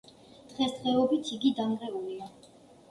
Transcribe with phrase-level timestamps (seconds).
[0.53, 2.35] დღესდღეობით იგი დანგრეულია.